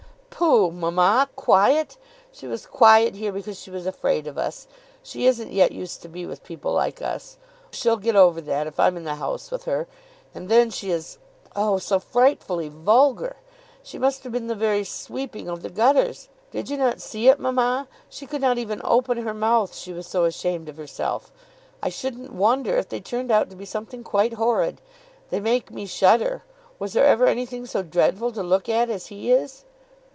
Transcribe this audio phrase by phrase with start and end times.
[0.43, 1.29] "Pooh, mamma!
[1.35, 1.97] Quiet!
[2.31, 4.65] She was quiet here because she was afraid of us.
[5.03, 7.37] She isn't yet used to be with people like us.
[7.69, 9.85] She'll get over that if I'm in the house with her.
[10.33, 11.19] And then she is,
[11.55, 11.77] oh!
[11.77, 13.35] so frightfully vulgar!
[13.83, 16.27] She must have been the very sweeping of the gutters.
[16.49, 17.87] Did you not see it, mamma?
[18.09, 21.31] She could not even open her mouth, she was so ashamed of herself.
[21.83, 24.81] I shouldn't wonder if they turned out to be something quite horrid.
[25.29, 26.41] They make me shudder.
[26.79, 29.65] Was there ever anything so dreadful to look at as he is?"